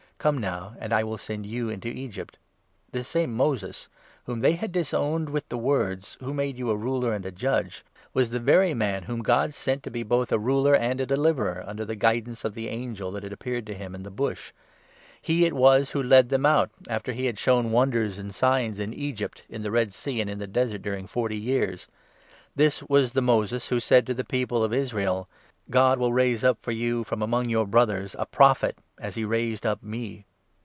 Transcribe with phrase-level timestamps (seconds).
[0.21, 2.37] Come now and I will send you into Egypt.'
[2.91, 3.89] This same Moses,
[4.25, 7.31] 35 whom they had disowned with the words —'Who made you a ruler and a
[7.31, 7.83] judge?'
[8.13, 11.63] was the very man whom God sent to be both a ruler and a deliverer,
[11.65, 14.51] under the guidance of the angel that had appeared to him in the bush.
[15.19, 18.79] He it was who led them 36 out, after he had shown wonders and signs
[18.79, 21.87] in Egypt, in the Red Sea, and in the Desert during forty years.
[22.55, 25.27] This was the 37 Moses who said to the people of Israel—'
[25.69, 29.65] God will raise up for S>u, from among your brothers, a Prophet, as he raised
[29.65, 30.25] up me.'